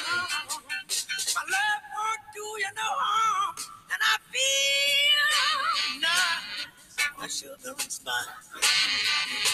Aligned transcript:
My 1.35 1.43
love 1.43 1.83
won't 1.95 2.23
do 2.35 2.41
you 2.41 2.71
no 2.77 2.83
harm, 2.87 3.57
and 3.93 4.01
I 4.01 4.17
feel 4.31 6.01
not. 6.01 7.25
I 7.25 7.27
should 7.29 7.51
have 7.67 7.77
responded. 7.85 9.50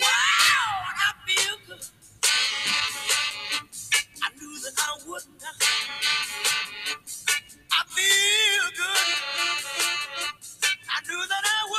Wow, 0.00 0.68
I 1.06 1.12
feel 1.26 1.56
good. 1.68 1.84
I 4.22 4.28
knew 4.38 4.54
that 4.64 4.74
I 4.78 4.90
would 5.06 5.26
not. 5.42 5.56
I 7.72 7.84
feel 7.94 8.66
good. 8.76 9.08
I 10.90 10.98
knew 11.08 11.22
that 11.28 11.44
I 11.44 11.60
would. 11.70 11.77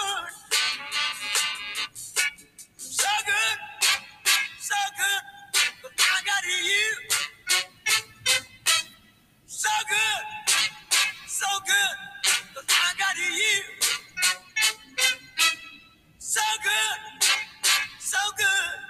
good, 16.79 17.27
so 17.99 18.17
good. 18.37 18.88